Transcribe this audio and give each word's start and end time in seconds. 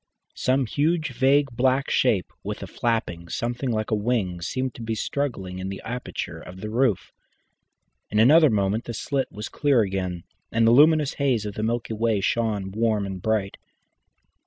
Some 0.33 0.65
huge 0.65 1.11
vague 1.13 1.51
black 1.51 1.91
shape, 1.91 2.33
with 2.43 2.63
a 2.63 2.65
flapping 2.65 3.29
something 3.29 3.69
like 3.69 3.91
a 3.91 3.95
wing, 3.95 4.41
seemed 4.41 4.73
to 4.73 4.81
be 4.81 4.95
struggling 4.95 5.59
in 5.59 5.69
the 5.69 5.79
aperture 5.85 6.39
of 6.39 6.59
the 6.59 6.71
roof. 6.71 7.11
In 8.09 8.17
another 8.17 8.49
moment 8.49 8.85
the 8.85 8.95
slit 8.95 9.31
was 9.31 9.47
clear 9.47 9.81
again, 9.81 10.23
and 10.51 10.65
the 10.65 10.71
luminous 10.71 11.13
haze 11.21 11.45
of 11.45 11.53
the 11.53 11.61
Milky 11.61 11.93
Way 11.93 12.19
shone 12.19 12.71
warm 12.71 13.05
and 13.05 13.21
bright. 13.21 13.57